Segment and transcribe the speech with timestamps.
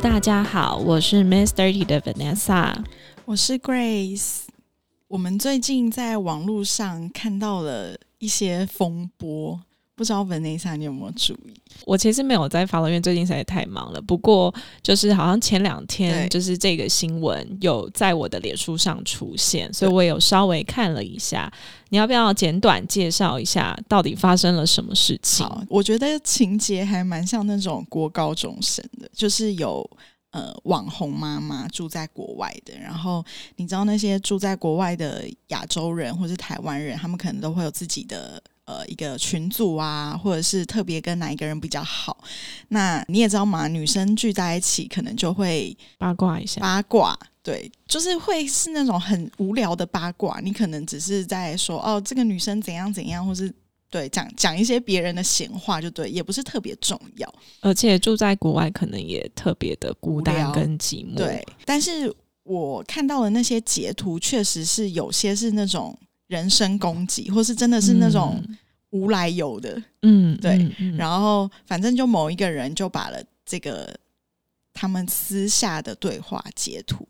[0.00, 2.74] 大家好，我是 Miss Dirty 的 Vanessa，
[3.24, 4.40] 我是 Grace。
[5.06, 9.60] 我们最近在网络上看到了一些风波。
[9.96, 11.54] 不知道 Vanessa 你有没有注意？
[11.86, 14.00] 我其实没有在法律院，最近实在太忙了。
[14.02, 14.52] 不过
[14.82, 21.52] 就是好像前两天，就是这个新闻有在我的脸书上出现，所以我有稍微看了一下。
[21.90, 25.46] 你要不要简短介绍一下到底发生了什么事情？
[25.46, 29.88] 好，我觉得情节还蛮像那种国高中生的，就是有
[30.32, 33.24] 呃网红妈妈住在国外的，然后
[33.56, 38.42] 你知道那些住在国外的亚洲人或是台湾人，他们可能都会有自己的。
[38.66, 42.16] 呃，一个群组啊，或者是特别跟哪一个人比较好，
[42.68, 46.62] 那你也知道嘛，女生聚在一起，可能就会八卦一下。
[46.62, 50.40] 八卦，对，就是会是那种很无聊的八卦。
[50.40, 53.52] 你可能只是在说哦，这个女生怎样怎样，或是
[53.90, 57.34] 对讲讲一些别人的闲话，就对，也不是特别重要。
[57.60, 61.16] 而且住在国外，可能也特别的孤单跟寂寞。
[61.16, 62.10] 对，但是
[62.44, 65.94] 我看到的那些截图，确实是有些是那种
[66.26, 68.42] 人身攻击，或是真的是那种
[68.90, 69.82] 无来由的。
[70.02, 70.96] 嗯，对嗯，嗯。
[70.96, 73.94] 然后反正就某一个人就把了这个
[74.72, 77.06] 他们私下的对话截图，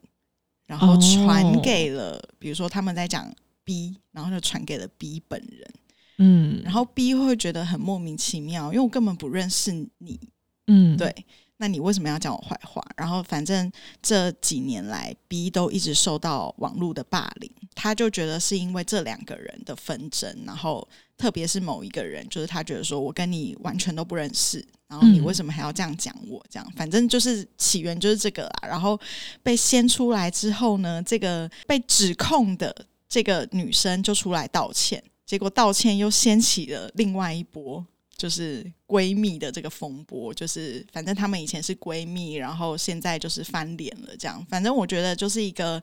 [0.67, 3.33] 然后传给了，比如说他们在讲
[3.65, 5.71] B，然后就传给了 B 本人，
[6.19, 10.21] 嗯，然后 B 会觉得很莫名其妙，因为我根本不认识你，
[10.67, 11.15] 嗯，对，
[11.59, 12.83] 那你为什么要讲我坏话？
[12.97, 13.71] 然后反正
[14.03, 26.45] 这几年来，B 都一直受到网络的霸凌，他就觉得是因为这两个人的纷争，然后特别是某一个人，就是他觉得说我跟你完全都不认识，然后你嗯为什么还要这样讲我？
[26.51, 28.69] 这样反正就是起源就是这个啦。
[28.69, 29.01] 然后
[29.43, 32.75] 被掀出来之后呢，这个被指控的
[33.09, 37.87] 这个女生就出来道歉，结果道歉又掀起了另外一波。
[38.17, 44.45] 就是闺蜜的这个风波，就是反正她们以前是闺蜜，然后现在就是翻脸了，这样。
[44.49, 45.83] 反正我觉得就是一个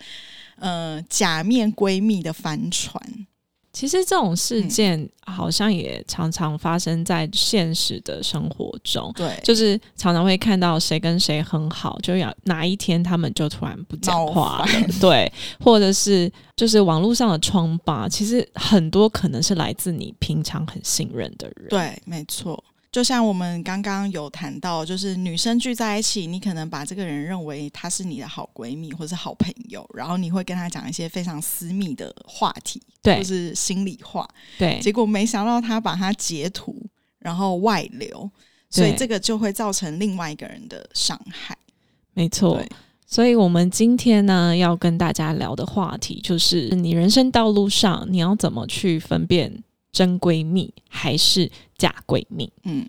[0.56, 3.02] 呃假面闺蜜的帆船，
[3.74, 4.38] 其实这种嗯。
[4.38, 14.68] 事件好像也常常发生在现实的生活中，对，就是常常会看到谁跟谁很好，就要哪一天他们就突然不讲话了，
[15.00, 22.62] 对，或者是就是网络上的疮疤，其实很多可能是来自你平常很信任的人，，对，没错。
[22.92, 34.28] 就像我们刚刚有谈到，就是女生聚在一起，你可能把这个人认为她是你的好闺蜜或是好朋友，然后你会跟她讲一些非常私密的话题，对就是心里话。
[34.58, 36.76] 对，结果没想到她把它截图，
[37.20, 38.30] 然后外流，
[38.70, 41.58] 所以这个就会造成另外一个人的伤害。
[42.14, 42.62] 没错。
[43.08, 52.52] 所以，我们今天呢要跟大家聊的话题就是，你人生道路上你要怎么去分辨真闺蜜还是假闺蜜？
[52.64, 52.86] 嗯，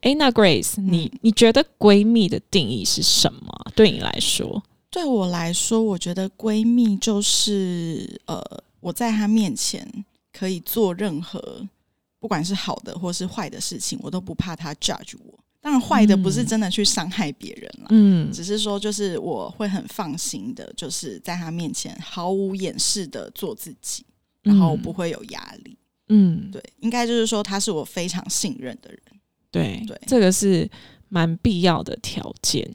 [0.00, 3.52] 哎，那 Grace，你、你觉得闺蜜的定义是什么？
[3.74, 8.42] 对你来说，对我来说，我觉得闺蜜就是呃，
[8.80, 9.86] 我在她面前
[10.32, 11.66] 可以做任何，
[12.20, 15.38] 不管是好的或是坏的事情，我都不怕她 judge 我。
[15.60, 24.04] 当然，坏的不是嗯真的去伤害别人啦，嗯只是说就是我会很放心的，就是在她面前毫无掩饰的做自己，
[24.42, 25.76] 然后不会有压力。
[26.08, 29.00] 嗯，对，应该就是说她是我非常信任的人。
[29.50, 30.68] 对对这个是
[31.08, 32.68] 蛮必要的条件。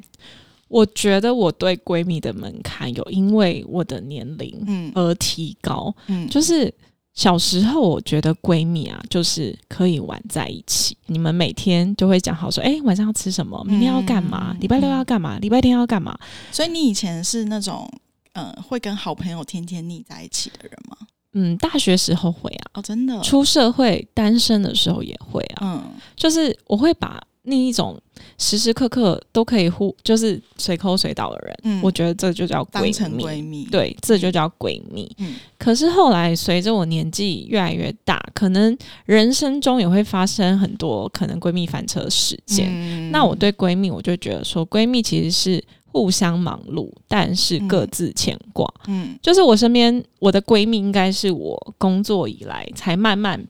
[0.69, 6.73] 我觉得我对闺蜜的门槛有因为我的年龄嗯而提高，嗯，就是
[7.15, 16.17] 小时候我觉得闺蜜啊，就是可以玩在一起，你们每天就会讲好说，哎、晚上要吃什么，明天要干嘛，嗯礼、拜六要干嘛，礼拜天要干嘛。
[16.51, 17.91] 所以你以前是那种
[18.33, 20.88] 呃会跟好朋友天天腻在一起的人吗？
[21.33, 27.99] 嗯，大学时候会啊，哦，真的，出社会单身的时候也会啊，嗯就是我会把另一种
[28.37, 32.81] 时时刻刻都可以互，就是随口随到的人，嗯我觉得这就叫闺
[33.11, 33.23] 蜜。
[33.23, 35.09] 闺蜜，，对，这就叫闺蜜。
[35.19, 42.67] 嗯可是后来随着我年纪越来越大，可能人生中也会发生很多可能闺蜜翻车事件。
[42.71, 48.71] 嗯那我对闺蜜，我就觉得说，闺蜜其实是互相忙碌，但是各自牵挂。
[48.87, 53.45] 嗯就是我身边我的闺蜜，应该是我工作以来才慢慢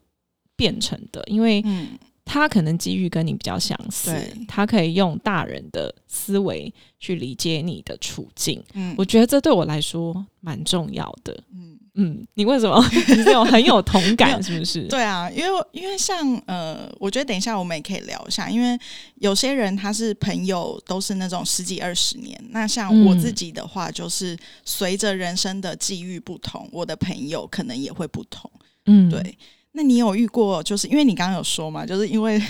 [0.56, 4.14] 变成的，因为嗯她可能机遇跟你比较相似，
[4.48, 8.64] 她可以用大人的思维去理解你的处境。
[8.74, 11.44] 嗯我觉得这对我来说蛮重要的。
[11.54, 14.42] 嗯，嗯，你为什么 你这种很有同感？
[14.42, 14.84] 是不是？
[14.84, 18.80] 对啊，因为因为像呃，我觉得等一下我们也可以聊一下，因为
[19.16, 28.50] 有些人他是朋友都是那种十几二十年，那像嗯我自己的话，就是随着人生的际遇不同，我的朋友可能也会不同。
[28.86, 29.38] 嗯，对，
[29.74, 32.42] 那你有遇过，就是因为你刚刚有说嘛，就是因为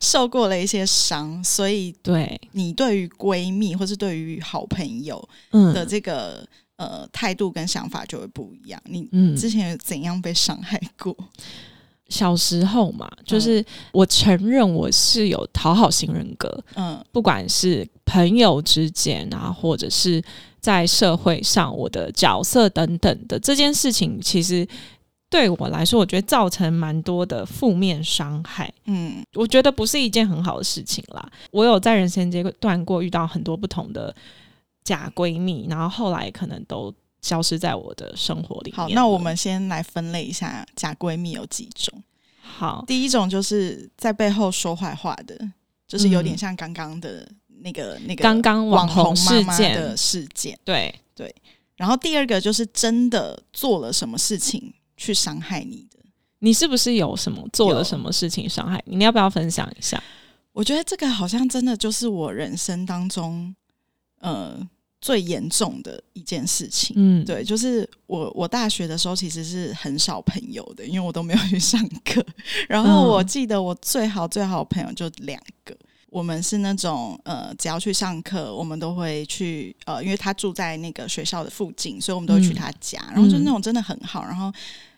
[0.00, 6.46] 受过了一些伤，所以对你对于闺蜜或是对于好朋友嗯的这个、
[6.78, 8.80] 呃态度跟想法就会不一样。
[8.86, 11.14] 你嗯之前有怎样被伤害过？
[12.08, 20.22] 小时候嘛，就是我承认我是有讨好型人格，嗯不管是朋友之间啊，或者是
[20.58, 24.66] 在社会上我的角色等等的这件事情，其实
[25.28, 28.72] 对我来说，我觉得造成蛮多的负面伤害。
[28.86, 31.30] 嗯我觉得不是一件很好的事情啦。
[31.50, 34.14] 我有在人生阶段过遇到很多不同的
[34.88, 38.76] 假闺蜜，然后后来可能都消失在我的生活里面。
[38.76, 42.02] 好，那我们先来分类一下假闺蜜有几种。
[42.40, 45.38] 好，第一种就是在背后说坏话的，
[45.86, 47.30] 就是有点像刚刚的
[47.60, 50.58] 那个、那个嗯刚刚网网红事件的事件。
[50.64, 51.34] 对对，
[51.76, 55.98] 然后第二个就是真的做了什么事情去伤害你的。
[56.38, 58.96] 你是不是有什么做了什么事情伤害你？
[58.96, 60.02] 你要不要分享一下？
[60.52, 63.54] 我觉得这个好像真的就是我人生当中
[64.20, 64.58] 呃
[65.00, 66.94] 最严重的一件事情。
[66.98, 72.24] 嗯，对，就是我我大学的时候其实是很少朋友的，因为我都没有去上课。
[72.68, 75.76] 然后嗯我记得我最好最好的朋友就两个，
[76.10, 82.98] 我们是那种呃，只要去上课，我们都会去呃，因为他住在那个学校的附近，所以我们都会去嗯他家。
[83.14, 84.52] 然后就那种真的很好，然后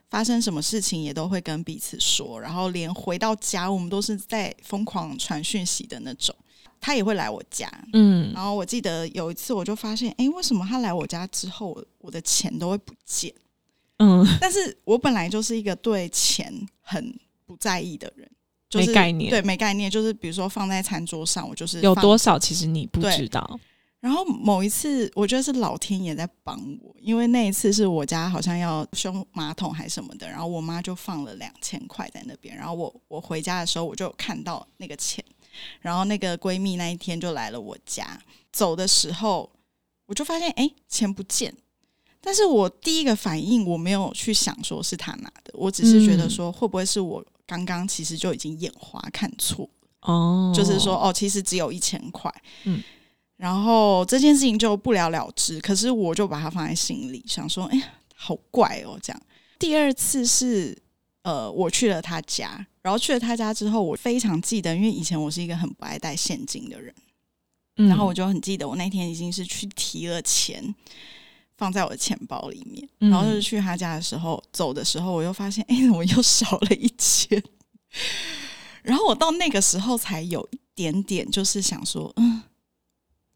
[0.09, 6.35] 发生什么事情也都会跟彼此说，然后连回到家我们都是在疯狂传讯息的那种。
[6.81, 13.33] 他也会来我家，嗯然后我记得有一次，我就发现，哎，为什么他来我家之后，我的钱都会不见？
[13.99, 18.27] 嗯，但是我本来就是一个对钱很不在意的人，
[18.69, 19.91] 就是、没概念对，没概念。
[19.91, 23.61] 就是比如说放在餐桌上，我就是有多少其实你不知道。
[24.01, 35.23] 然后某一次，我觉得是老天爷在帮我，因为那一次是我家好像要修马桶还是什么的，然后我妈就放了两千块在那边，然后我我回家的时候我就看到那个钱，
[35.81, 38.21] 然后那个闺蜜那一天就来了我家，
[38.53, 39.51] 走的时候
[40.07, 41.55] 我就发现哎钱不见，
[42.21, 49.69] 但是我第一个反应我没有去想说是她拿的，我只是觉得说会不会是我刚刚其实就已经眼花看错。
[50.03, 52.83] 哦，就是说，哦，其实只有一千块，嗯，
[53.37, 55.61] 然后这件事情就不了了之。
[55.61, 59.23] 可是我就把它放在心里，想说，哎呀，好怪哦，这样。
[59.59, 60.75] 第二次是，
[61.21, 66.95] 呃，我去了他家，然后去了他家之后，我非常记得，因为以前我是一个很不爱带现金的人，
[67.77, 70.75] 嗯然后我就很记得，我那天已经是去提了钱。
[71.57, 77.43] 放在我的钱包里面，嗯然后就是去他家的时候，走的时候我又发现，哎、怎么又少了一千？
[78.83, 82.41] 然后我到那个时候才有一点点，就是想说，嗯，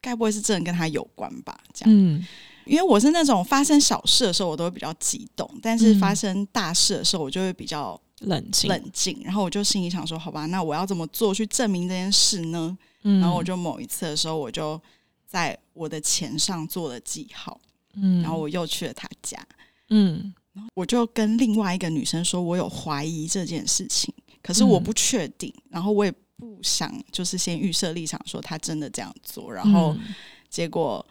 [0.00, 1.54] 该不会是真的跟他有关吧？
[1.74, 2.26] 这样，嗯
[2.64, 9.20] 因为我是那种发生小事的时候，我都会比较激动，但是嗯发生大事的时候，我就会比较冷静，冷静。
[9.24, 12.76] 然后我就心里想说，好吧，那我要怎么做去证明这件事呢？
[13.02, 13.20] 嗯。
[13.20, 14.80] 然后我就某一次的时候，我就
[15.26, 17.60] 在我的钱上做了记号，
[17.94, 19.38] 嗯，然后我又去了他家，
[19.90, 20.32] 嗯。
[20.74, 30.14] 我就跟另外一个女生说，我有怀疑这件事情，可是我不确定，然后我也不想就是先预设立场说他真的这样做，然后嗯。
[30.48, 31.04] 结果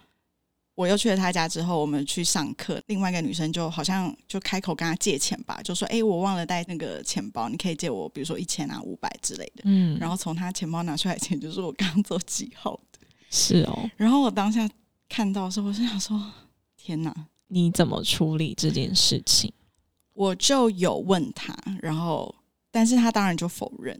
[0.75, 12.99] 我又去了他家之后，我们去上课，另外一个女生就好像就开口跟他借钱吧，就说：“哎、我忘了带那个钱包，你可以借我，比如说一千啊、五百之类的。”嗯，然后从他钱包拿出来的钱就是我刚做记号的，
[13.30, 14.68] 是哦，然后我当下
[15.07, 16.19] 看到的时候，我是想说
[16.75, 17.13] ：“天哪！”
[17.47, 19.53] 你怎么处理这件事情？
[20.13, 22.33] 我就有问他，然后
[22.71, 23.99] 但是他当然就否认，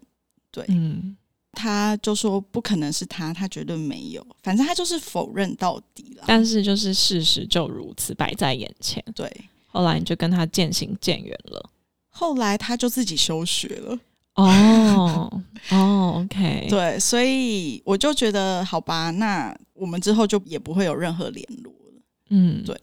[0.50, 1.16] 对，嗯
[1.54, 6.24] 他就说不可能是他，他绝对没有，反正他就是否认到底了。
[6.28, 9.32] 但是就是事实就如此摆在眼前，对，
[9.68, 11.70] 后来你就跟他渐行渐远了。
[12.10, 14.00] 后来他就自己休学了，
[14.36, 22.02] 哦哦，OK， 对，所以我就觉得好吧，那我们之后就也不会有任何联络了。
[22.30, 22.80] 嗯，对，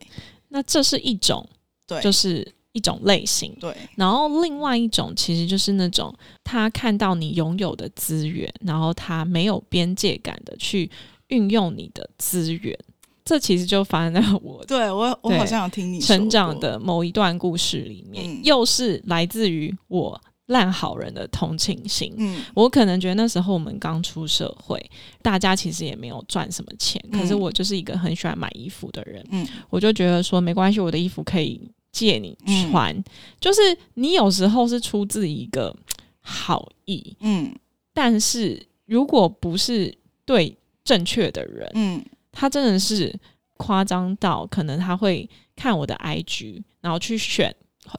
[0.48, 1.48] 那这是一种，
[1.86, 3.54] 对，就是一种类型。
[3.60, 10.90] 对，然后另外一种其实就是那种他看到你拥有的资源，然后他没有边界感的去
[11.28, 12.78] 运用你的资源。
[13.22, 18.40] 这其实就发生在我对我我好像有听你成长，的某一段故事里面，嗯。
[18.42, 22.12] 又是来自于我烂好人的同情心。
[22.16, 22.42] 嗯。
[22.54, 24.84] 我可能觉得那时候我们刚出社会，
[25.22, 29.46] 大家其实也没有赚什么钱，嗯可是我就是一个很喜欢买衣服的人，嗯。
[29.68, 32.70] 我就觉得说没关系，我的衣服可以借你嗯。
[32.70, 33.04] 穿。
[33.40, 33.60] 就是
[33.94, 35.74] 你有时候是出自一个
[36.20, 37.54] 好意，嗯。
[37.92, 39.92] 但是如果不是
[40.24, 42.04] 对正确的人，嗯。
[42.32, 43.14] 他真的是
[43.56, 47.54] 夸张到可能他会看我的 IG，然后去选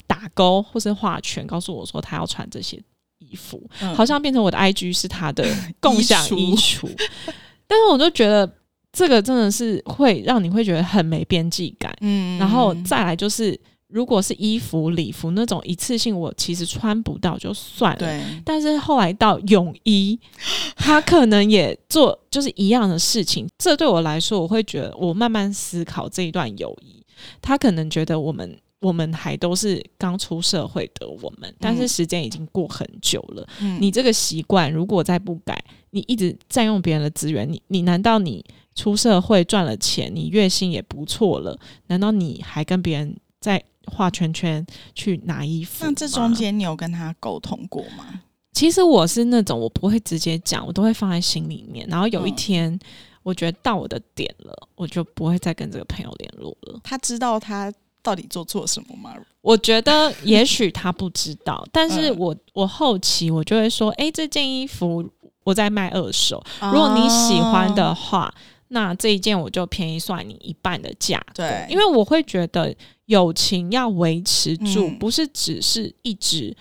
[0.07, 2.81] 打勾或是画圈，告诉我说他要穿这些
[3.19, 3.93] 衣服，嗯。
[3.93, 5.45] 好像变成我的 IG 是他的
[5.81, 6.89] 共享衣衣橱。
[7.67, 8.49] 但是我就觉得
[8.93, 11.93] 这个真的是会让你会觉得很没边际感。
[12.01, 12.39] 嗯。
[12.39, 13.59] 然后再来就是，
[13.91, 17.99] 如果是衣服、礼服那种一次性，我其实穿不到就算了。
[17.99, 20.17] 对，但是后来到泳衣，
[20.77, 23.47] 他可能也做就是一样的事情。
[23.57, 27.03] 这对我来说，我会觉得我慢慢思考这一段友谊，
[27.41, 33.47] 他可能觉得我们我们还都是刚出社会的我们，但是时间已经过很久了。
[33.59, 38.43] 嗯你这个习惯如果再不改，你一直占用别人的资源，你你难道你
[38.73, 45.85] 出社会赚了钱，你月薪也不错了，难道你还跟别人在画圈圈去拿衣服？
[45.85, 48.21] 那这中间你有跟他沟通过吗？
[48.53, 51.87] 其实我是那种我不会直接讲，我都会放在心里面。
[51.89, 52.79] 然后有一嗯天，
[53.23, 56.79] 我觉得到我的点了，我就不会再跟这个朋友联络了。
[56.83, 57.71] 他知道他
[58.03, 59.15] 到底做错什么吗？
[59.41, 65.09] 我觉得也许他不知道，但是嗯我我后期我就会说，诶，这件衣服
[65.43, 68.33] 我在卖二手，如果你喜欢的哦，话，
[68.71, 71.43] 那这一件我就便宜算你一半的价格。
[71.43, 72.75] 对因为我会觉得
[73.05, 76.55] 友情要维持住，嗯不是只是一直。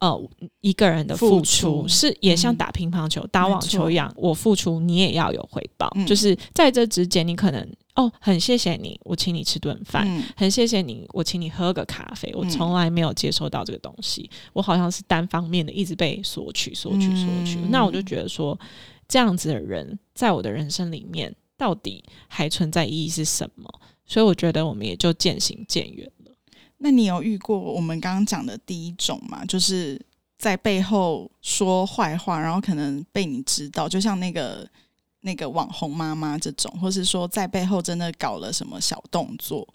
[0.00, 0.30] 呃，
[0.60, 5.90] 一个人的付付出出是也像嗯打乒乓球、打网球一样，我付出你也要有回报。
[5.94, 12.30] 嗯就是在这之间，你可能哦，很谢谢你，我请你吃顿饭，嗯很谢谢你，我请你喝个咖啡。
[12.34, 17.56] 我嗯从来没有接收到这个东西，我好像是单方面的一直被索取、索取、索取。
[17.60, 18.58] 嗯那我就觉得说，
[19.08, 23.68] 这样子的人在我的人生里面，到底还存在意义是什么？
[24.06, 26.32] 所以我觉得我们也就渐行渐远了。
[26.78, 29.44] 那你有遇过我们刚刚讲的第一种吗？
[29.46, 30.00] 就是
[30.36, 34.68] 在背后说坏话，然后可能被你知道，就像那个
[35.20, 39.66] 那个网红妈妈这种，或是说在背后真的搞了什么小动作，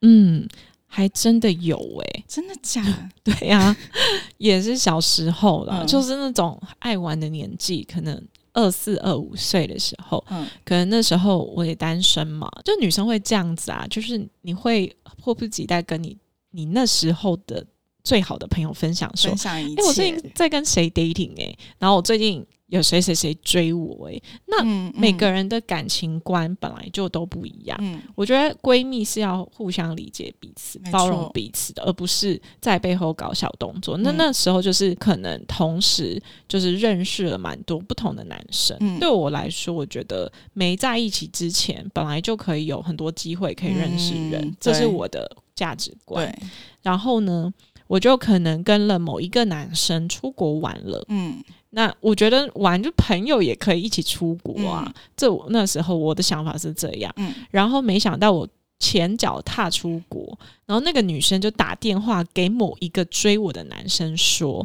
[0.00, 0.48] 嗯，
[0.86, 3.08] 还真的有诶、真的假的？
[3.32, 3.76] 对呀、
[4.38, 8.20] 也是小时候了，嗯就是那种爱玩的年纪，可能
[8.58, 10.44] 二四二五岁的时候，嗯。
[10.64, 16.18] 可能那时候我也单身嘛，就女生会这样子啊，就是你会迫不及待跟你
[16.50, 17.64] 你那时候的
[18.08, 27.76] 最好的朋友分享说哎、我最近，在跟谁 dating 哎、然后我最近有谁谁谁追我哎、那嗯每个人的感情观本来就都不一样。
[27.82, 28.00] 嗯。
[28.14, 33.98] 我觉得闺蜜是要互相理解彼此、包容彼此的，而不是在背后搞小动作。
[33.98, 34.16] 那嗯。
[34.16, 38.74] 那时候就是可能同时就是认识了蛮多不同的男生。
[38.80, 38.98] 嗯。
[38.98, 46.34] 对我来说，我觉得没在一起之前，本来就可以有很多机会可以认识人，嗯这是我的价值观。
[46.82, 47.52] 然后呢，
[47.88, 51.04] 我就可能跟了某一个男生出国玩了。
[51.08, 54.84] 嗯那我觉得玩就朋友也可以一起出国啊。
[54.86, 57.12] 嗯这我那时候我的想法是这样。
[57.16, 64.64] 嗯然后没想到我前脚踏出国，然后那个女生就打电话给某一个追我的男生说：“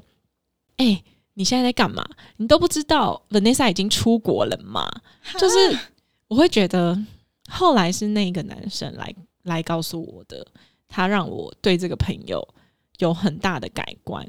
[0.77, 1.03] 哎、
[1.33, 2.07] 你现在在干嘛？
[2.37, 4.87] 你都不知道 Vanessa 已经出国了吗？”
[5.39, 5.75] 就是
[6.27, 6.95] 我会觉得，
[7.49, 10.45] 后来是那个男生来来告诉我的，
[10.87, 12.47] 他让我对这个朋友
[12.99, 14.25] 有很大的改观。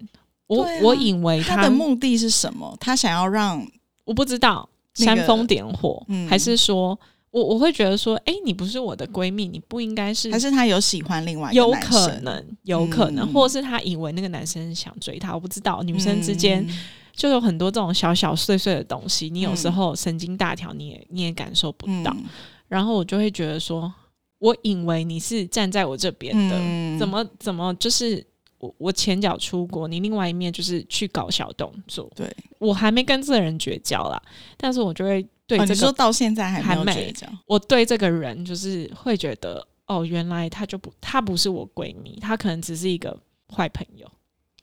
[0.47, 2.77] 我、啊我以为他的目的是什么？
[2.81, 3.67] 他想要让
[4.05, 4.69] 我不知道
[4.99, 6.99] 那个煽风点火，嗯还是说
[7.31, 15.83] 我我会觉得说，哎、你不是我的闺蜜，你不应该是还是他有喜欢另外一个有男生可能，有可能，嗯或者是他以为那个男生想追她，我不知道。
[15.83, 16.79] 女生之间嗯
[17.13, 22.13] 就有很多这种小小碎碎的东西，你有时嗯候神经大条，你也你也感受不到。
[22.13, 22.25] 嗯
[22.67, 23.93] 然后我就会觉得说，
[24.39, 28.25] 我以为你是站在我这边的，嗯怎么怎么就是
[28.65, 32.11] 我我前脚出国，你另外一面就是去搞小动作。
[32.15, 32.31] 对？
[32.59, 34.21] 我还没跟这个人绝交啦，
[34.57, 43.19] 但是我就会对哦，这个、你说到现在还没有绝交，我对这个人就是会觉得，哦，原来他就不，他不是我闺蜜，他可能只是一个
[43.55, 44.11] 坏朋友。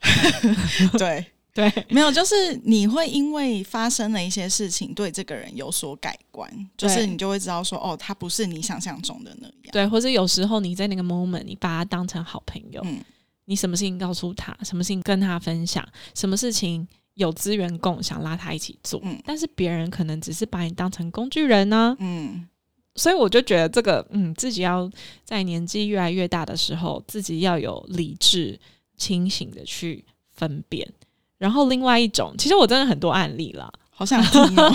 [0.97, 1.25] 对。
[1.53, 9.53] 对，没有，就是你会因为发生了一些事情，对这个人有所改观，就是你就会知道说，哦，他不是你想象中的那样。
[9.69, 13.03] 对，或者有时候你在那个 moment，你把他当成好朋友，嗯
[13.51, 18.97] 你什么事情告诉他，什么事情跟他分享，什么事情有资源共享，拉他一起做。
[19.03, 22.47] 嗯但是别人可能只是把你当成工具人呢、嗯，
[22.95, 24.89] 所以我就觉得这个，嗯，自己要
[25.25, 28.57] 在年纪越来越大的时候，自己要有理智、
[28.95, 30.89] 清醒的去分辨。
[31.37, 34.73] 然后另外一种，其实我真的很多案例啦，好想听哦。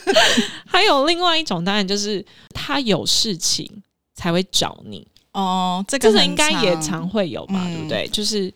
[0.68, 8.08] 还有另外一种，当然就是他有事情才会找你，哦，这个很这个应该也常常会有嘛，嗯对不对？
[8.08, 8.52] 就是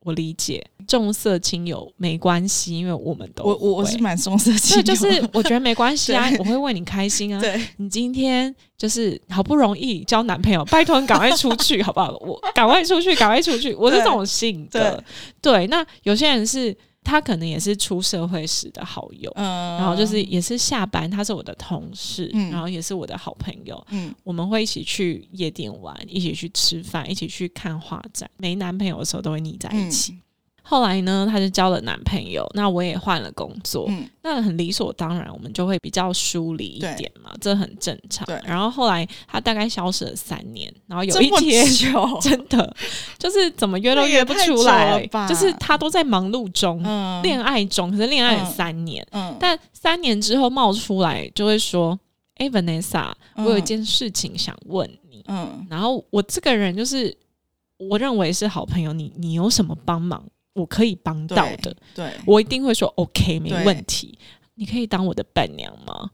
[0.00, 7.40] 我理解重色轻友没关系，因为我们都我我我是蛮重色轻对，友，就是我觉得没关系啊， 我会为你开心啊。
[7.40, 12.16] 对你今天就是好不容易交男朋友，拜托你赶快出去好不好？
[12.20, 15.02] 我赶快出去，赶快出去，我是这种性格。
[15.42, 16.74] 对，那有些人是
[17.06, 28.28] 他可能也是出社会时的好友，嗯，然后就是也是下班，他是我的同事，嗯然后也是我的好朋友，嗯我们会一起去夜店玩，一起去吃饭，一起去看画展。
[28.36, 30.12] 没男朋友的时候都会腻在一起。
[30.12, 30.22] 嗯
[30.68, 34.08] 后来呢，她就交了男朋友，那我也换了工作，嗯。
[34.22, 38.26] 那很理所当然，我们就会比较疏离一点嘛，这很正常。
[38.44, 41.64] 然后后来她大概消失了三年，然后有一天。
[41.76, 42.04] 久？
[42.20, 42.76] 真的
[43.18, 47.22] 就是怎么约都约不出来就是她都在忙碌中，嗯。
[47.22, 49.36] 恋爱中，可是恋爱了嗯三年，嗯。
[49.38, 51.96] 但三年之后冒出来就会说
[52.38, 55.24] ：“哎、v a n e s s a 我有一件事情想问你。
[55.28, 55.64] 嗯。
[55.70, 57.16] 然后我这个人就是
[57.78, 60.24] 我认为是好朋友，你你有什么帮忙
[60.56, 64.18] 我可以帮到的，对我一定会说 OK，没问题。
[64.54, 66.10] 你可以当我的伴娘吗？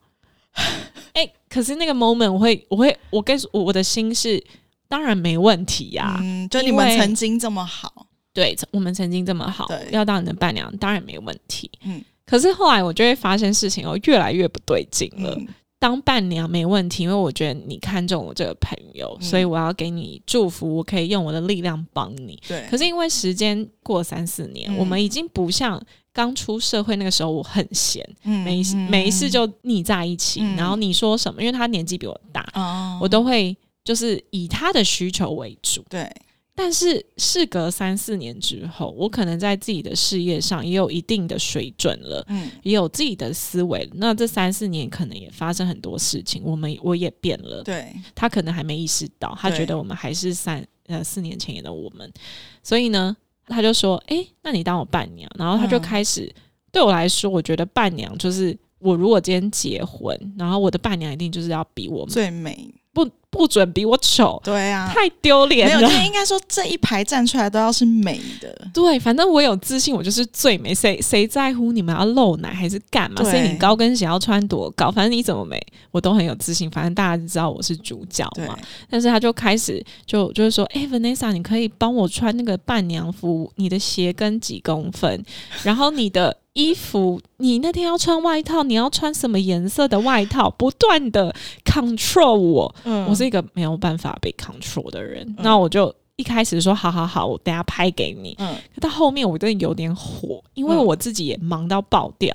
[1.15, 4.43] 哎、可是那个 moment 我会我会我跟我我的心是
[4.89, 11.71] 当然没问题呀、嗯，就你们曾经这么好，对，我们曾经这么好，要当你的伴娘当然没问题。
[11.85, 15.35] 嗯可是后来我就会发现事情哦越来越不对劲了。
[15.39, 15.47] 嗯
[15.83, 22.41] 当伴娘没问题，因为我觉得你看中我这个朋友，嗯所以我要给你祝福，我可以用我的力量帮你。
[22.47, 30.41] 对，可是因为时间过三四年，嗯我们已经不像刚出社会那个时候，我很闲，嗯没事、没事就腻在一起。
[30.41, 35.85] 嗯然后你说什么，因为他年纪比我大，哦我都会就是以他的需求为主。
[35.91, 36.09] 对
[36.55, 42.25] 但是事隔三四年之后，我可能在自己的事业上也有一定的水准了。
[42.29, 42.51] 嗯。
[42.63, 47.91] 也有自己的思维，那这三四年可能也发生很多事情，我们我也变了，对。
[48.15, 52.13] 他可能还没意识到，他觉得我们还是三呃四年前的我们，
[52.63, 53.17] 所以呢，
[53.47, 55.81] 他就说：“诶，那你当我伴娘。”然后他就嗯。
[55.81, 56.31] 开始、
[56.71, 66.05] 对我来说，我觉得伴娘就是我如果今天结婚，然后我的伴娘一定就是要比我们最美，不不准比我丑，对啊，太丢脸没有，了就。
[66.05, 70.75] 应该说这一排站出来都要是美的，对，反正我有自信，我就是最美。
[70.75, 73.23] 谁谁在乎你们要露奶还是干嘛？
[73.25, 74.91] 所以你高跟鞋要穿多高？
[74.91, 75.59] 反正你怎么美，
[75.91, 76.71] 我都很有自信。
[76.71, 78.55] 反正大家就知道我是主角嘛。
[78.91, 85.25] 但是他就开始就就是说，哎、v a n e s s a 你可以帮我穿那个伴娘服，你的鞋跟几公分，
[85.63, 90.51] 然后你的衣服，你那天要穿外套，你要穿什么颜色的外套？
[90.51, 95.27] 不断的 control 我，嗯我是一个没有办法被 control 的人。
[95.29, 98.37] 嗯那我就一开始说好好好，我等下拍给你。
[98.39, 102.35] 嗯可到后面我真的有点火，因为嗯我自己也忙到爆掉，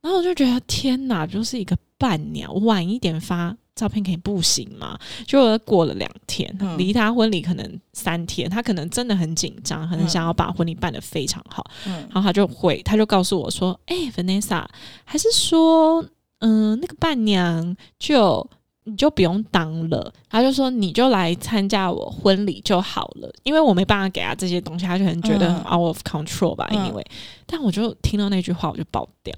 [0.00, 4.98] 然后我就觉得天哪，就是一个伴娘，晚一点发照片可以不行吗？
[5.26, 14.68] 就过了两天，嗯离他婚礼可能三天，他可能真的很紧张，很想要把婚礼办得非常好，嗯然后他就会，他就告诉我说：“哎、v a n e s s a
[15.04, 16.04] 还是说，
[16.40, 18.46] 嗯、那个伴娘就
[18.84, 26.68] 你就不用当了。”他就说：“你就来参加我婚礼就好了。”因为我没办法给他这些东西，他就很觉得很嗯 out of control 吧。
[26.70, 27.04] 嗯 anyway，
[27.46, 29.34] 但我就听到那句话，我就爆掉。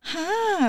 [0.00, 0.18] 哈，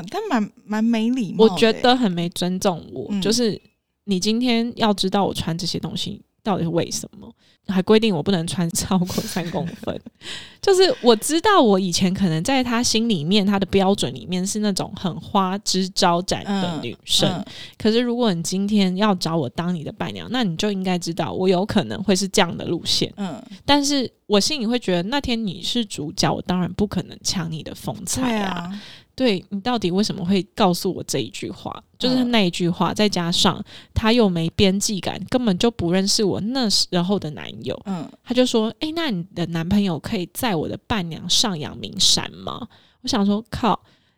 [0.09, 3.62] 他蛮蛮没礼貌我觉得很没尊重我，嗯就是
[4.05, 7.32] 你今天要知道我穿这些东西到底是为什么，
[7.67, 9.99] 还规定我不能穿超过三公分。
[10.62, 17.30] 就是我知道我以前可能在他心里面，他的标准里面是那种很花枝招展的嗯女生。
[17.30, 17.45] 嗯
[17.78, 23.12] 可是如果你今天要找我当你的伴娘，那你就应该知道我有可能会是这样的路线。
[23.17, 28.49] 嗯，但是我心里会觉得，那天你是主角，我当然不可能抢你的风采啊。
[28.49, 28.82] 啊，
[29.19, 31.84] 对你到底为什么会告诉我这一句话？
[31.97, 33.62] 就是嗯那一句话，再加上
[33.93, 37.77] 他又没边际感，根本就不认识我那时候的男友。
[37.86, 42.65] 嗯他就说：“诶，那你的男朋友可以载我的伴娘上阳明山吗？”
[43.03, 43.77] 我想说：“靠，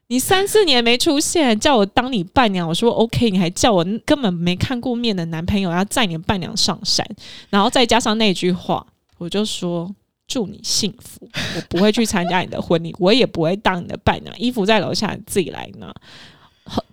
[0.10, 7.04] 你三四年没出现，叫我当你伴娘，我说 OK，你还叫我根本没看过面的男朋友要载你的伴娘上山，
[7.50, 8.86] 然后再加上那句话，
[9.18, 9.92] 我就说。”
[10.32, 11.28] 祝你幸福！
[11.58, 14.34] 我不会去参加你的婚礼，我也不会当你的伴娘。
[14.40, 15.94] 衣服在楼下，你自己来拿。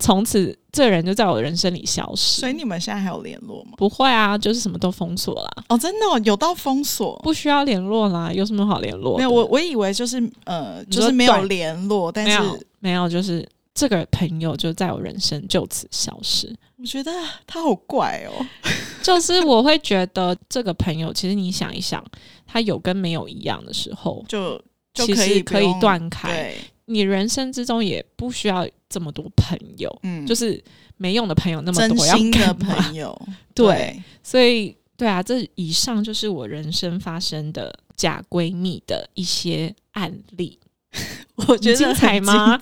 [0.00, 2.40] 从此，这人就在我的人生里消失。
[2.40, 3.74] 所以你们现在还有联络吗？
[3.76, 7.16] 不会啊，就是什么都封锁了，哦，真的哦有到封锁。
[7.22, 9.16] 不需要联络啦，有什么好联络？
[9.16, 16.52] 没有，我我以为就是呃，就是没有联络，但是没有，就是这个朋友就在我人生就此消失。
[16.76, 17.12] 我觉得
[17.46, 18.44] 他好怪哦。
[19.08, 22.04] 就是我会觉得这个朋友，其实你想一想，
[22.46, 26.54] 他有跟没有一样的时候，就就其可以实可以断开。
[26.84, 30.62] 你人生之中也不需要这么多朋友，嗯，就是
[30.98, 32.52] 没用的朋友那么多，要心的？
[32.52, 33.18] 朋友，
[33.54, 40.58] 对所以对啊，这以上就是我人生发生的假闺蜜的一些案例，
[41.48, 42.60] 我觉得精彩吗？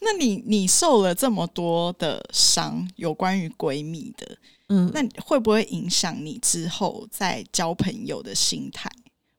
[0.00, 4.36] 那你你受了这么多的伤，有关于闺蜜的，
[4.68, 8.90] 嗯，那会不会影响你之后在交朋友的心态，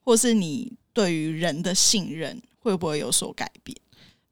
[0.04, 3.78] 或是你对于人的信任会不会有所改变？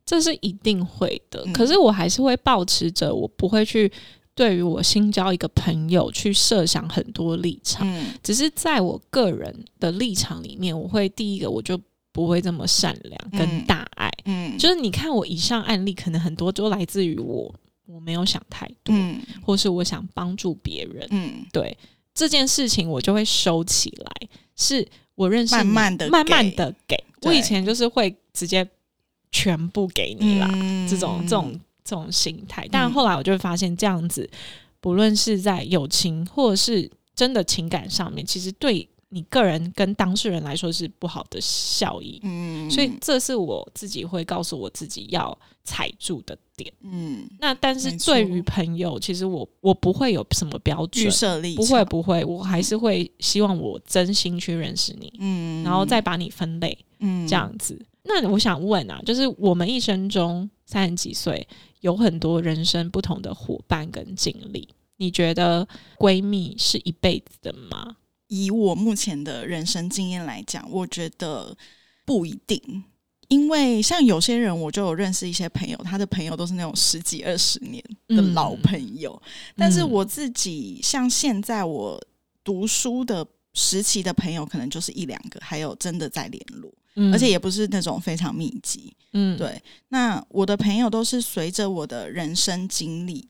[0.06, 1.44] 这是一定会的。
[1.46, 3.92] 嗯可是我还是会保持着，我不会去
[4.36, 7.88] 对于我新交一个朋友去设想很多立场。
[7.88, 11.80] 嗯只是在我个人的立场里面，我会第一个我就
[12.14, 14.10] 不会这么善良跟嗯大爱。
[14.24, 17.54] 嗯就是你看我以上案例，可能很多都来自于我
[17.86, 21.06] 我没有想太多，嗯或是我想帮助别人。
[21.12, 21.78] 嗯对
[22.14, 24.30] 这件事情，我就会收起来。
[24.56, 26.96] 是我认识慢慢的慢慢的给。
[27.24, 28.66] 我以前就是会直接
[29.32, 32.68] 全部给你啦，嗯这种这种这种心态。
[32.72, 34.30] 但后来我就会发现，这样子
[34.80, 42.20] 不论是在友情或者是真的情感上面，其实对你个人跟当事人来说是不好的效益。
[42.24, 46.74] 嗯所以这是我自己会告诉我自己要踩住的点。
[46.82, 57.80] 嗯那但是对于朋友，其实我我不会有什么标准预，设立不会不会，我还是会希望我真心去认识你，嗯然后再把你分类嗯这样子。
[58.04, 61.48] 那我想问啊，就是我们一生中三十几岁，
[61.82, 67.96] 有很多人生不同的伙伴跟经历，你觉得闺蜜是一辈子的吗？
[68.28, 71.56] 以我目前的人生经验来讲，我觉得
[72.06, 72.84] 不一定。
[73.30, 79.20] 因为像有些人，我就有认识一些朋友，他的朋友都是那种十几二十年的嗯老朋友。
[79.56, 82.00] 但是嗯我自己，像现在我
[82.44, 88.94] 读书的时期的朋友，可能就是一两个，还有真的在联络，嗯而且也不是那种非常密集。
[89.14, 93.28] 嗯，对，那我的朋友都是随着我的人生经历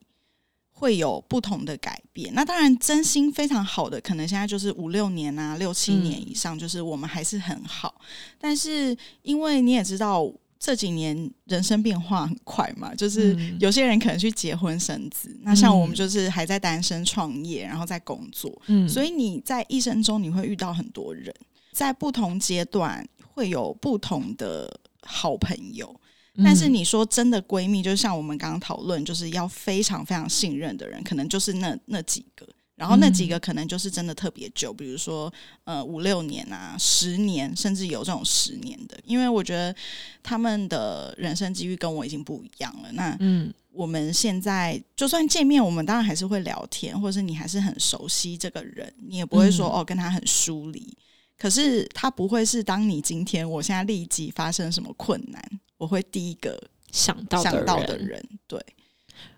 [0.74, 2.34] 会有不同的改变。
[2.34, 8.02] 那当然，真心非常好的，可能现在就是五六年啊、六七年嗯以上，就是我们还是很好。
[8.38, 10.30] 但是因为你也知道。
[10.66, 21.36] 这几年人生变化很快嘛，就是嗯有些人可能去结婚生子，那像我们嗯就是还在单身创业，然后在工作，嗯，所以你在一生中你会遇到很多人，
[21.74, 25.94] 在不同阶段会有不同的好朋友。
[26.44, 35.32] 但是嗯你说真的闺蜜，就像我们刚刚讨论，就是要非常非常信任的人，可能就是那那几个，然后那几个可能就是真的特别久，比如说
[35.66, 38.98] 呃五六年啊、十年，甚至有这种十年的。
[39.04, 39.76] 因为我觉得
[40.24, 42.92] 他们的人生机遇跟我已经不一样了。
[42.94, 50.96] 那嗯我们现在就算见面，我们当然还是会聊天，或者是你还是很熟悉这个人，你也不会说、嗯哦跟他很疏离。
[51.38, 55.44] 可是他不会是当你今天我现在立即发生什么困难，
[55.78, 58.30] 我会第一个想到想到的人人。
[58.48, 58.60] 对，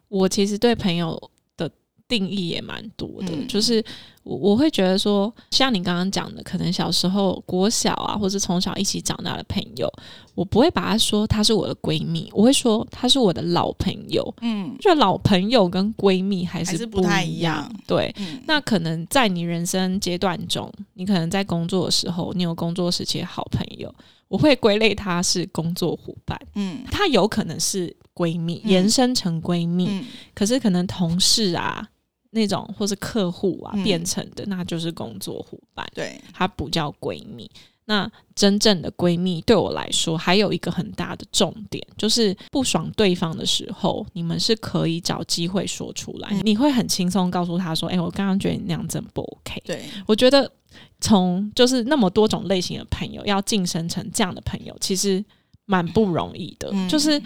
[0.07, 1.19] 我其实对朋友
[1.57, 1.69] 的
[2.07, 3.83] 定义也蛮多的，嗯就是
[4.23, 9.91] 我我会觉得说，像你刚刚讲的，可能小时候国小啊，或者从小一起长大的朋友，
[10.35, 14.33] 我不会把她说她是我的闺蜜，我会说她是我的老朋友。
[14.41, 18.13] 嗯就老朋友跟闺蜜还还是是不不太一一样，样对。
[18.17, 23.93] 嗯，那可能在你人生阶段中，你可能在工作的时候，你有工作时期的好朋友，
[24.27, 26.83] 我会归类她是工作伙伴，嗯。
[26.91, 28.69] 她有可能是闺蜜，嗯。
[28.69, 30.05] 延伸成闺蜜，嗯。
[30.33, 31.87] 可是可能同事啊
[32.31, 33.83] 那种或是客户啊、嗯。
[33.83, 37.49] 变成的，那就是工作伙伴，对，她不叫闺蜜。
[37.87, 50.51] 那真正的闺蜜对我来说，还有一个很大的重点，就是不爽对方的时候，你们是可以找机会说出来，嗯你会很轻松告诉他说：“哎、我刚刚觉得你那样真不 OK。”对，我觉得
[50.99, 55.23] 从就是那么多种类型的朋友，要晋升成这样的朋友，其实
[55.65, 56.69] 蛮不容易的。
[56.73, 57.21] 嗯就是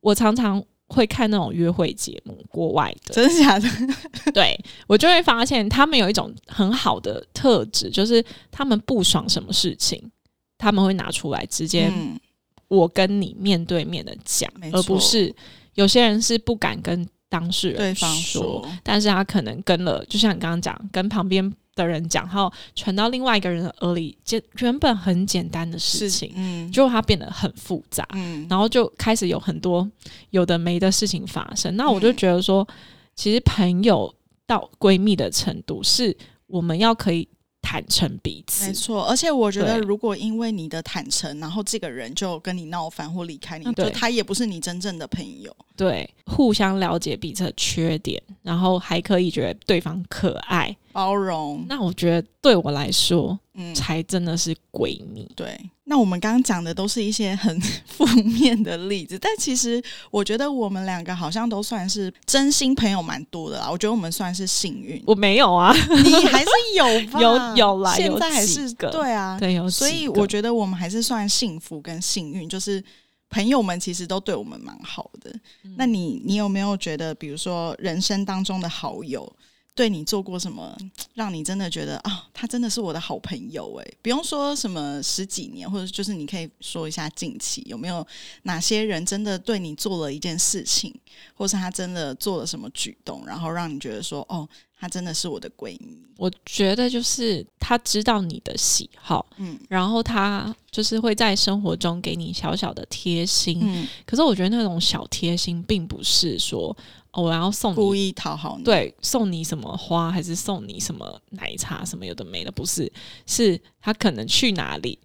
[0.00, 3.68] 我常常会看那种约会节目，国外的，真的假的？
[4.34, 10.02] 对我就会发现他们有一种很好的特质，就是他们不爽什么事情，
[10.58, 12.18] 他们会拿出来直接嗯。
[12.68, 15.34] 我跟你面对面的讲，而不是
[15.74, 29.88] 有些人是不敢跟当事人对方说，说，但是他可能跟了，就像你刚刚讲，跟旁边的人讲，然后传到另外一个人的耳里，就原本很简单的事情，嗯结果它变得很复杂，嗯然后就开始有很多
[30.30, 31.76] 有的没的事情发生。
[31.76, 32.66] 那我就觉得说，
[33.14, 34.12] 其实朋友
[34.46, 37.28] 到闺蜜的程度，是我们要可以
[37.62, 38.72] 坦诚彼此没。
[38.72, 45.54] 错，而且我觉得，如果因为你的坦诚，然后这个人就跟你闹翻或离开你，就他也不是你真正的朋友。
[45.76, 50.76] 对，互相了解彼此的缺点，然后还可以觉得对方可爱。
[50.92, 55.30] 包容，那我觉得对我来说，嗯，才真的是闺蜜。
[55.34, 55.58] 对。
[55.84, 63.68] 那我们刚刚讲的都是一些很负面的例子，但其实我觉得我们两个好像都算是真心朋友蛮多的啦。
[63.68, 65.74] 我觉得我们算是幸运，我没有啊，
[66.04, 67.18] 你还是有吧？
[67.20, 69.68] 有有啦，现在还是对啊，对有。
[69.68, 72.80] 所以我觉得我们还是算幸福跟幸运，就是
[73.28, 75.34] 朋友们其实都对我们蛮好的。
[75.76, 79.28] 那你你有没有觉得，比如说人生当中的好友？
[79.80, 80.76] 对你做过什么，
[81.14, 88.06] 让你真的觉得啊，他真的是我的好朋友诶，不用说什么十几年，或者就是你可以说一下近期有没有
[88.42, 90.94] 哪些人真的对你做了一件事情，
[91.32, 94.46] 或是他真的做了什么举动，然后让你觉得说哦，
[94.80, 95.98] 他真的是我的闺蜜。
[96.16, 106.76] 我觉得就是她知道你的喜好，嗯，然后她就是会在生活中给你小小的贴心，嗯，可是我觉得那种小贴心并不是说。
[107.12, 112.90] 我要送你，故意讨好你，对，送你什么花，还是送你什么奶茶，什么有的没的，不是，
[113.26, 114.96] 是她可能去哪里，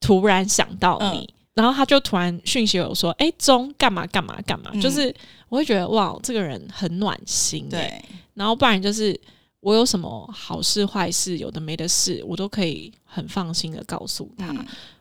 [0.00, 5.14] 突然想到你，然后他就突然讯息我说：“哎，中干嘛干嘛干嘛？”就是
[5.48, 8.02] 我会觉得哇，这个人很暖心，对。
[8.34, 9.18] 然后不然就是
[9.60, 14.54] 我有什么好事坏事，有的没的事，我都可以很放心的告诉他。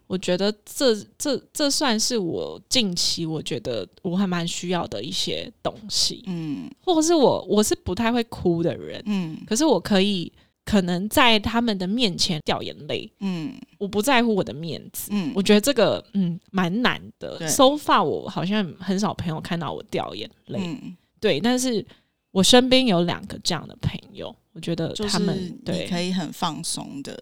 [0.08, 10.30] 我觉得这这这算是我近期我觉得我还蛮需要的一些东西，嗯，或者是我我是不太会哭的人，嗯，可是我可以
[10.72, 20.78] 可能在他们的面前掉眼泪，嗯，我不在乎我的面子，嗯，我觉得这个嗯蛮难的，so far 我好像很少朋友看到我掉眼泪，
[21.20, 21.86] 对，但是
[22.32, 25.86] 我身边有两个这样的朋友，我觉得他们对。
[25.88, 27.22] 可以很放松的。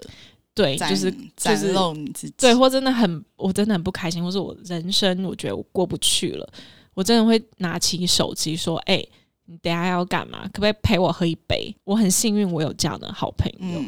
[0.53, 6.47] 对，就是就是露你自己，对，或真的很，我真的很不开心，或是我人生我觉得我过不去了，
[6.93, 9.01] 我真的会拿起手机说：“哎，
[9.49, 10.43] 你等下要干嘛？
[10.53, 13.81] 可不可以陪我喝一杯？”我很幸运，我有这样的好朋友。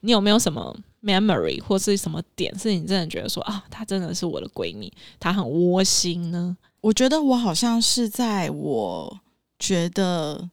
[0.00, 6.56] 你有没有什么 memory 或是什么点，是你真的觉得说啊，她真的是我的闺蜜，她很窝心呢？
[6.80, 9.20] 我觉得我好像是在我
[9.58, 10.50] 觉得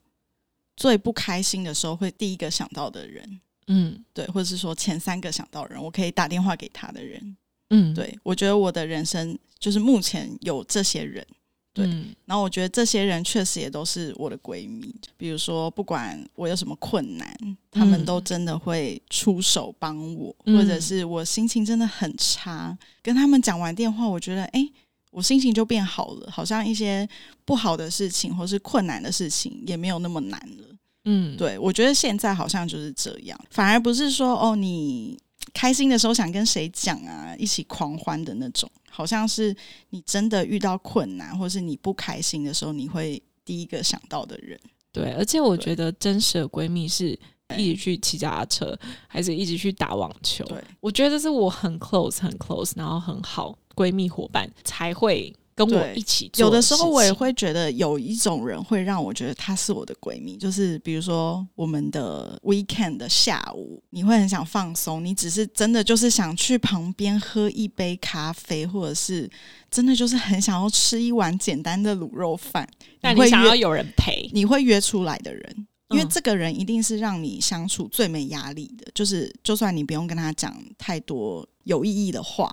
[0.78, 3.42] 最不开心的时候，会第一个想到的人。
[3.68, 7.38] 嗯，对，或者是说前三个想到人，我可以打电话给他的人。
[7.70, 11.26] 嗯，对，我觉得我的人生就是目前有这些人，
[11.74, 11.86] 对。
[12.26, 14.94] 然后我觉得这些人确实也都是我的闺蜜。
[15.18, 24.68] 比如说，不管我有什么困难，他们都真的会出手帮我，或者是我心情真的很差，跟他们讲完电话，我觉得哎，
[25.12, 27.08] 我心情就变好了，好像一些
[27.46, 30.68] 不好的事情或是困难的事情也没有那么难了。
[31.06, 35.18] 嗯，对，我觉得现在好像就是这样，反而不是说哦，你
[35.54, 39.56] 开心的时候想跟谁讲啊，一起狂欢的那种，好像是
[39.90, 44.60] 你真的遇到困难，或是你不开心的时候，你会第一个想到的人。
[44.92, 47.18] 对，而且我觉得真实的闺蜜是
[47.58, 48.78] 一起去骑脚踏车，
[49.08, 50.44] 还是一起去打网球？
[50.46, 55.34] 对，我觉得是我很 close 很 close，然后很好闺蜜伙伴才会。
[55.54, 69.30] 跟我一起，有的时候我也会觉得有一种人会让我觉得她是我的闺蜜，就是比如说我们的 weekend 的下午，你会很想放松，你只是真的就是想去旁边喝一杯咖啡，或者是
[69.70, 72.68] 真的就是很想要吃一碗简单的卤肉饭，
[73.00, 82.52] 但你想要有人陪，你会约出来的人，因为这个人一定是让你相处最没压力的，就是就算你不用跟他讲太多有意义的话。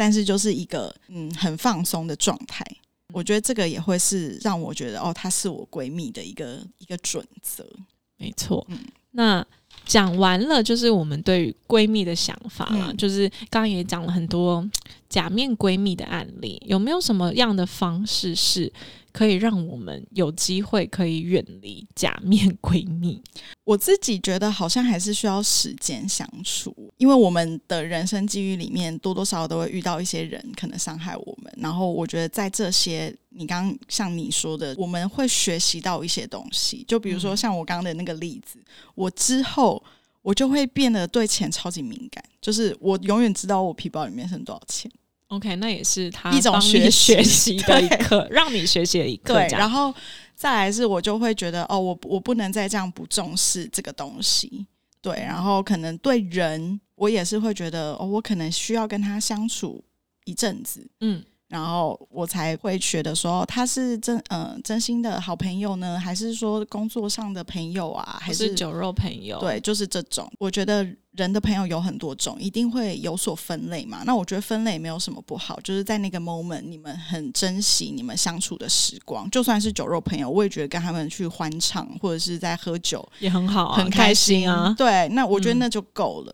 [0.00, 2.64] 但是就是一个嗯很放松的状态，
[3.12, 7.68] 我觉得这个也会是让我觉得哦，她是我闺蜜的一个一个准则。
[8.16, 8.78] 没错，嗯，
[9.10, 9.46] 那
[9.84, 14.66] 讲完了就是我们对于闺蜜的想法了，就是刚刚也讲了很多
[15.10, 18.72] 假面闺蜜的案例，有没有什么样的方式是？
[19.12, 23.22] 可以让我们有机会可以远离假面闺蜜。
[23.64, 31.52] 我自己觉得好像还是需要时间相处，因为我们的人生际遇里面多多少少都会遇到一些人可能伤害我们。
[31.56, 36.84] 然后我觉得在这些，你刚刚像你说的，我们会学习到一些东西。
[36.88, 38.58] 就比如说像我刚刚的那个例子，
[38.94, 39.82] 我之后
[40.22, 44.90] 我就会变得对钱超级敏感，就是我永远知道我皮包里面剩多少钱。
[45.30, 49.34] OK，那也是他一种学学习的一课， 让你学习的一课。
[49.34, 49.94] 对，然后
[50.34, 54.66] 再来是，我就会觉得哦，我我不能再这样不重视这个东西。
[55.00, 59.82] 对，然后可能对人，我也是会觉得哦，我可能需要跟他相处
[60.24, 60.86] 一阵子。
[61.00, 61.24] 嗯。
[61.50, 69.36] 然后我才会觉得说他是真嗯真心的好朋友呢，还是说工作上的朋友啊，还是酒肉朋友？
[69.40, 70.30] 对，就是这种。
[70.38, 70.86] 我觉得
[71.16, 74.02] 人的朋友有很多种，一定会有所分类嘛。
[74.06, 84.72] 那我觉得分类没有什么不好，就是在那个 moment 你们很珍惜你们相处的时光，就算是酒肉朋友，我也觉得跟他们去欢唱或者是在喝酒也很好，很开心啊。
[84.78, 86.32] 对，那我觉得那就够了。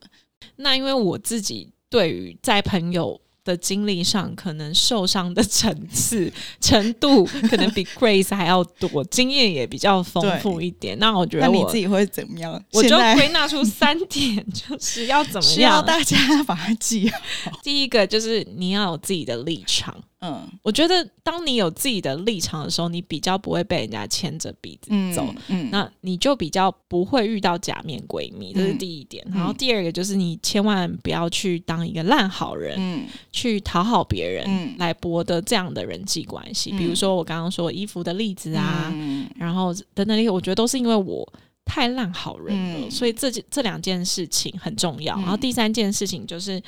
[0.56, 3.18] 那因为我自己对于在朋友。
[3.46, 6.30] 的经历上，可能受伤的层次
[6.60, 10.98] 程度可能比 Grace 还要多，经验也比较丰富一点。
[10.98, 12.62] 那我觉得那你自己会怎么样？
[12.72, 15.54] 我就归纳出三点， 就是要怎么样？
[15.54, 17.52] 需要大家把它记好。
[17.62, 19.96] 第一个就是你要有自己的立场。
[20.26, 25.32] 嗯，我觉得当你有自己的立场的时候，你比较不会被人家牵着鼻子走。
[25.48, 29.24] 嗯，那你就比较不会遇到假面闺蜜，这是第一点。
[29.32, 36.72] 然后第二个就是你千万不要去当一个烂好人，嗯，去讨好别人，嗯，来博得这样的人际关系。
[36.72, 38.92] 比如说我刚刚说衣服的例子啊，
[39.36, 41.32] 然后等等，我觉得都是因为我
[41.64, 45.14] 太烂好人了，所以这这两件事情很重要。
[45.16, 46.62] 然后第三件事情就是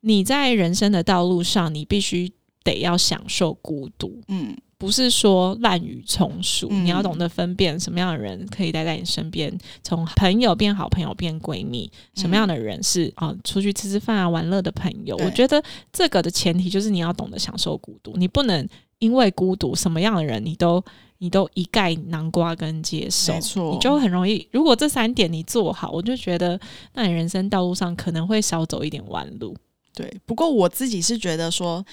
[0.00, 2.32] 你在人生的道路上，你必须。
[2.64, 15.14] 得要享受孤独，嗯，不是说滥竽充数，你要懂得分辨什么样的人可以待在你身边，从朋友变好朋友变闺蜜，什么样的人是啊出去吃吃饭啊玩乐的朋友。
[15.18, 18.66] 我觉得这个的前提就是你要懂得享受孤独，你不能
[18.98, 20.82] 因为孤独什么样的人你都
[21.18, 24.48] 你都一概南瓜跟接受，没错，你就很容易。
[24.50, 26.58] 如果这三点你做好，我就觉得
[26.94, 29.54] 那你人生道路上可能会少走一点弯路。
[29.94, 31.84] 对，不过我自己是觉得说。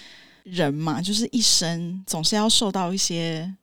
[0.44, 3.54] 人嘛，就是一生总是要受到一些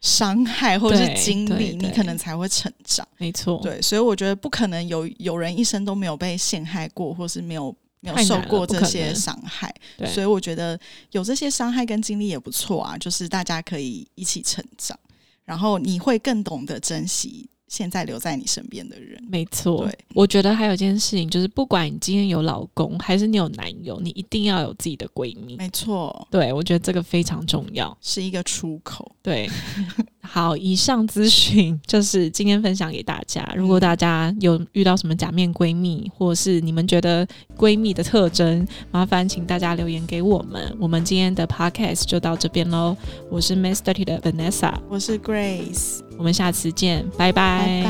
[0.00, 3.06] 伤害或者是经历，你可能才会成长。
[3.18, 9.72] 没错，对，所以我觉得不可能有有人一生都没有被陷害过，或是没有没有受过这些伤害。
[10.06, 10.78] 所以我觉得
[11.12, 14.98] 有这些伤害跟经历也不错啊，就是大家可以一起成长，
[15.44, 17.48] 然后你会更懂得珍惜。
[17.72, 19.86] 现在留在你身边的人，没错。
[19.86, 25.56] 对，我觉得还有一件事情，就是不管你今天有老公还是你有男友，你一定要有自己的闺蜜。
[25.56, 29.16] 没错，对我觉得这个非常重要，是一个出口。
[29.22, 29.48] 对，
[30.24, 33.46] 好，以上资讯 就是今天分享给大家。
[33.56, 40.74] 如果大家有遇到什么假面闺蜜，或是你们觉得闺蜜的特征，麻烦请大家留言给我们。
[40.78, 42.96] 我们今天的 podcast 就到这边喽。
[43.30, 46.00] 我是 Mass Dirty 的 Vanessa，我是 Grace。
[46.16, 47.82] 我们下次见，拜拜。